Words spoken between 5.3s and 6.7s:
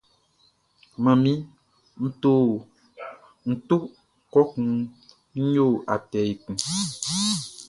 nʼyo atɛ ekun.